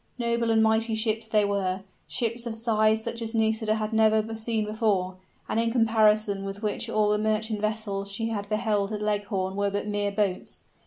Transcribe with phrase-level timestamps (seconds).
[0.17, 4.65] Noble and mighty ships they were ships of size such as Nisida had never seen
[4.65, 9.55] before, and in comparison with which all the merchant vessels she had beheld at Leghorn
[9.55, 10.65] were but mere boats.